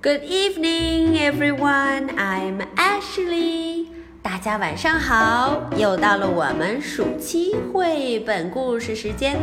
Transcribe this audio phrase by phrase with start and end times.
[0.00, 2.10] Good evening, everyone.
[2.16, 3.86] I'm Ashley.
[4.22, 9.36] 大家晚上好，又到了我们暑期绘本故事时间。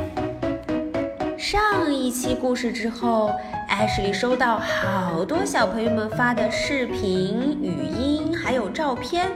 [1.38, 3.34] 上一期故事之后
[3.70, 9.30] ，Ashley 收到好多小朋友们发的视频、语音还有照片。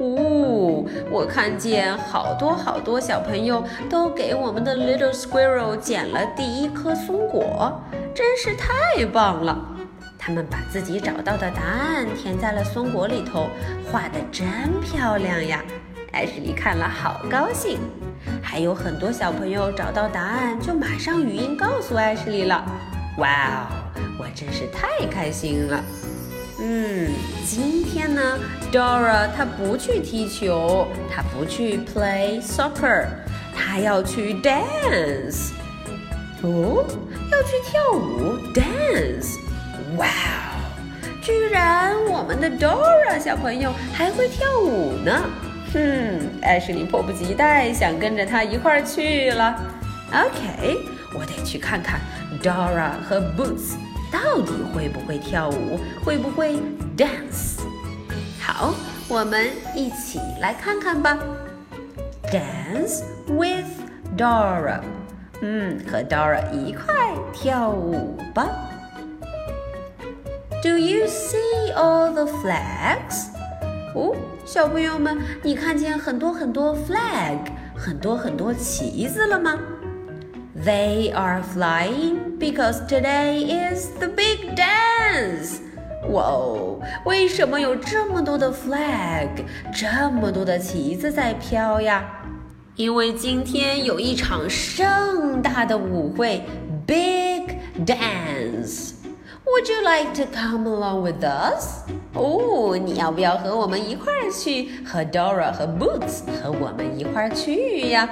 [0.00, 7.78] 呜、我看见好多好多小朋友都给我们的 Little Squirrel 捡了第一颗松果，
[8.14, 9.68] 真是太棒了！
[10.24, 13.50] 他们把自己找到的答案填在了松果里头，
[13.90, 14.46] 画的真
[14.80, 15.60] 漂亮呀！
[16.12, 17.80] 艾什莉看了好高兴。
[18.40, 22.64] 还有很多小朋友找到答案就马上语音告诉艾什莉了。
[23.18, 25.82] 哇哦，我真是太开心了！
[26.60, 27.10] 嗯，
[27.44, 28.38] 今天呢
[28.70, 33.06] ，Dora 她不去踢球，她不去 play soccer，
[33.56, 35.50] 她要去 dance。
[36.42, 36.84] 哦，
[37.32, 39.41] 要去跳舞 dance。
[39.96, 40.10] 哇哦！
[41.20, 45.22] 居然我们的 Dora 小朋友还会跳舞呢！
[45.72, 49.54] 哼，艾什莉迫不及待想跟着她一块儿去了。
[50.12, 50.78] OK，
[51.14, 52.00] 我得去看看
[52.42, 53.76] Dora 和 Boots
[54.10, 56.58] 到底会不会跳舞，会不会
[56.96, 57.60] dance。
[58.40, 58.74] 好，
[59.08, 61.18] 我们一起来看看吧。
[62.30, 63.66] Dance with
[64.16, 64.80] Dora。
[65.40, 66.94] 嗯，和 Dora 一块
[67.32, 68.48] 跳舞吧。
[70.62, 73.26] Do you see all the flags？
[73.96, 77.38] 哦，小朋友们，你看见很多很多 flag，
[77.74, 79.58] 很多很多旗子了吗
[80.64, 85.56] ？They are flying because today is the big dance。
[86.12, 89.30] 哇哦，为什么有这么多的 flag，
[89.74, 92.04] 这么多的旗子在飘呀？
[92.76, 96.44] 因为今天有一场盛大的舞会
[96.86, 98.92] ，big dance。
[99.51, 101.83] Would you like to come along with us？
[102.13, 104.83] 哦，你要不要和我们一块儿去？
[104.85, 108.09] 和 Dora 和 Boots 和我们一块儿去呀？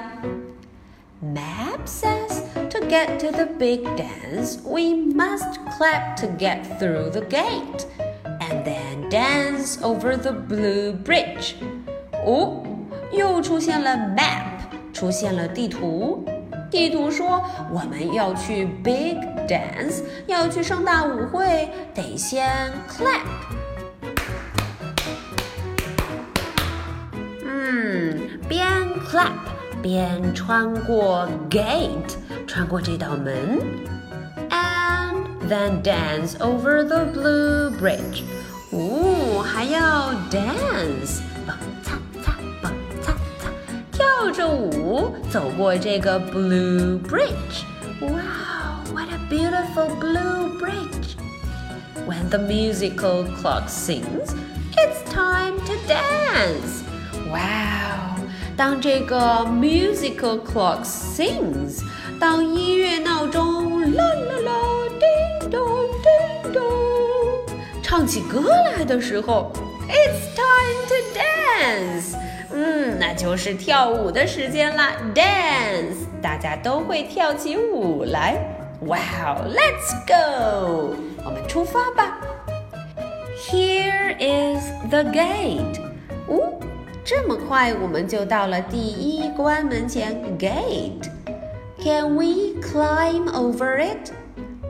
[1.22, 7.22] Map says to get to the big dance, we must clap to get through the
[7.22, 7.86] gate,
[8.40, 11.54] and then dance over the blue bridge.
[12.24, 12.62] 哦，
[13.10, 16.24] 又出现了 map，出现了地图。
[16.71, 23.19] 地图说我们要去 big dance，要去盛大舞会，得先 clap。
[27.43, 28.65] 嗯，边
[29.05, 29.33] clap
[29.81, 32.15] 边穿过 gate，
[32.47, 33.59] 穿过这道门
[34.49, 38.23] ，and then dance over the blue bridge。
[38.71, 41.19] 哦，还要 dance，
[44.20, 51.16] 跳着舞走过这个 blue bridge。Wow, what a beautiful blue bridge!
[52.06, 54.34] When the musical clock sings,
[54.76, 56.82] it's time to dance.
[57.30, 58.20] Wow!
[58.54, 61.82] 当这个 musical clock sings，
[62.20, 64.52] 当音乐闹钟啦啦啦
[65.40, 65.60] 叮咚
[66.42, 66.62] 叮咚
[67.82, 68.42] 唱起歌
[68.76, 69.50] 来的时候，
[69.88, 72.14] It's time to dance。
[72.52, 78.36] 嗯，那就是跳舞的时间啦，dance，大家都会跳起舞来。
[78.80, 82.18] Wow，let's go，我们出发吧。
[83.50, 85.80] Here is the gate。
[86.28, 86.52] 哦，
[87.04, 94.10] 这么快我们就到了第一关门前，gate。Can we climb over it?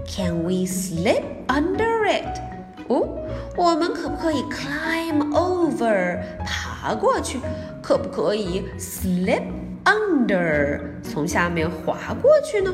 [0.07, 2.41] Can we slip under it?
[2.89, 3.09] 哦，
[3.57, 7.41] 我们可不可以 climb over 爬过去？
[7.82, 9.44] 可不可以 slip
[9.86, 12.74] under 从下面滑过去呢？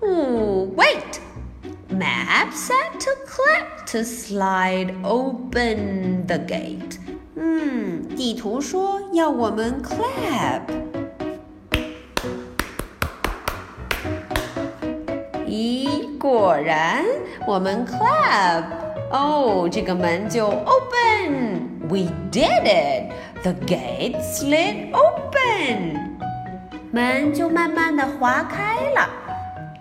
[0.00, 1.20] 哦，wait。
[1.90, 6.98] Map said to Clap to slide open the gate。
[7.36, 10.62] 嗯，地图说要我们 clap。
[15.46, 17.04] 咦，果然
[17.46, 18.64] 我们 clap。
[19.10, 21.68] 哦，这个门就 open。
[21.88, 23.12] We did it。
[23.43, 26.17] The gate slid open.
[26.91, 29.09] 门就慢慢的滑开了。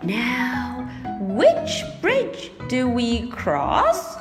[0.02, 0.84] Now,
[1.20, 4.16] which bridge do we cross?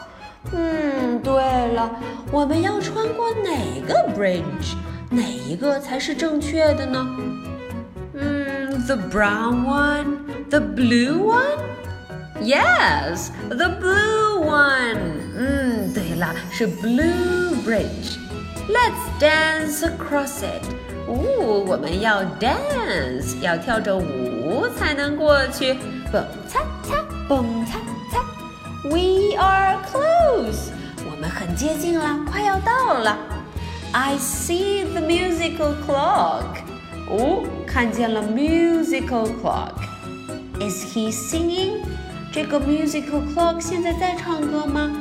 [0.53, 1.33] 嗯，对
[1.73, 1.91] 了，
[2.31, 4.75] 我们要穿过哪个 bridge？
[5.09, 7.05] 哪一个才是正确的呢？
[8.13, 10.17] 嗯，the brown one,
[10.49, 11.59] the blue one?
[12.41, 14.97] Yes, the blue one.
[15.37, 18.17] 嗯，对了，是 blue bridge.
[18.71, 20.63] Let's dance across it.
[21.07, 25.73] 哦，我们要 dance，要跳着舞才能过去。
[26.11, 27.79] 蹦擦擦，蹦擦
[28.11, 28.21] 擦。
[28.89, 30.27] We are close.
[30.37, 30.69] close，
[31.09, 33.17] 我们很接近了，快要到了。
[33.91, 36.43] I see the musical clock。
[37.09, 41.83] 哦，看见了 musical clock。Is he singing？
[42.31, 44.91] 这个 musical clock 现在在唱歌吗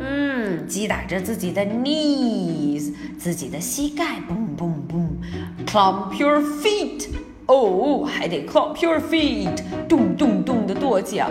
[0.00, 7.08] 嗯，击打着自己的 knees，自己的膝盖，boom boom boom，Clap your feet，
[7.46, 11.28] 哦，还得 Clap your feet，咚咚咚的跺脚。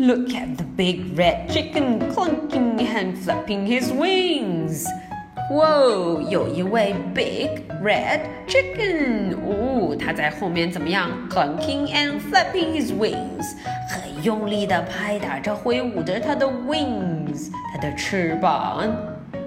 [0.00, 11.08] Look at the big red chicken clunking and flapping his wings。Whoa，有一位 big red chicken，哦，他在后面怎么样？
[11.30, 13.54] Clunking and flapping his wings，
[13.88, 18.84] 很用力的拍打着、挥舞着他的 wings，他的翅膀。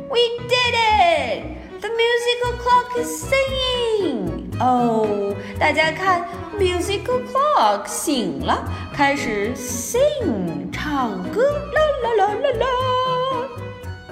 [0.10, 1.44] We did it!
[1.82, 4.50] The musical clock is singing.
[4.60, 6.28] 哦，大家看
[6.58, 11.42] ，musical clock 醒了，开始 sing 唱歌，
[11.74, 12.66] 啦啦啦啦啦。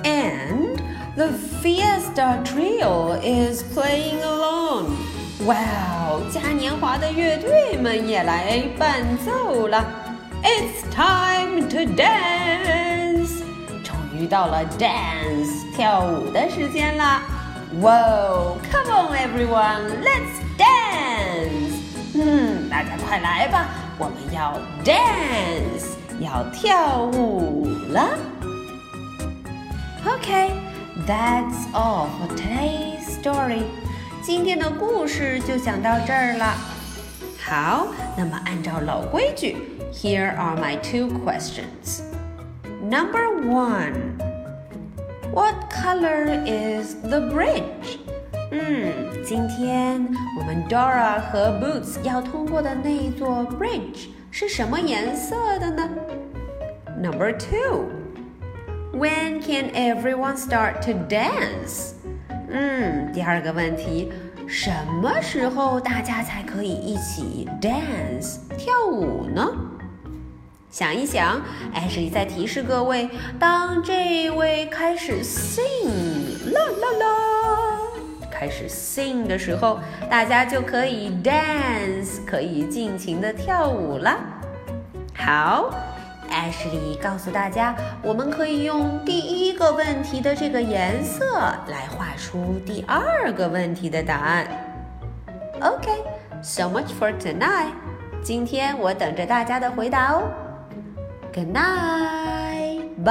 [0.04, 0.78] And
[1.16, 1.30] the
[1.62, 4.92] Fiesta Trio is playing along.
[5.46, 9.86] 哇哦，嘉年华的乐队们也来伴奏了。
[10.44, 13.42] It's time to dance.
[13.84, 17.22] 终于到了 dance 跳舞的时间啦！
[17.82, 20.81] Whoa, come on everyone, let's dance.
[22.22, 23.68] 嗯，大家快来吧，
[23.98, 28.18] 我们要 dance，要跳舞了。
[30.06, 30.52] Okay.
[31.06, 33.64] That's all for today's story.
[34.22, 36.54] 今天的故事就讲到这儿了。
[37.40, 37.88] 好，
[38.18, 39.56] 那么按照老规矩，
[39.94, 42.02] Here are my two questions.
[42.82, 44.18] Number one.
[45.32, 48.00] What color is the bridge?
[48.55, 48.93] 嗯，
[49.25, 50.07] 今天
[50.39, 55.89] 我们 Dora 和 Boots 要通过的那一座 bridge 是什么颜色的呢
[57.03, 57.87] ？Number two.
[58.93, 61.95] When can everyone start to dance？
[62.51, 64.13] 嗯，第二个问题，
[64.47, 64.71] 什
[65.01, 69.51] 么时候大家才可以一起 dance 跳舞呢？
[70.71, 71.41] 想一想，
[71.73, 73.09] 艾什莉在提示各位，
[73.39, 76.12] 当这位开始 sing，
[78.53, 84.17] 始 sing 的时候，大家就可以 dance，可以尽情的跳舞了。
[85.17, 85.75] 好。
[86.35, 91.37] 艾什莉告诉大家，我们可以用第一个问题的这个颜色
[91.69, 94.47] 来画出第二个问题的答案。
[95.61, 97.73] OK，so much for tonight。
[98.25, 100.23] 今天我等着大家的回答哦。
[101.35, 103.03] Good night，bye。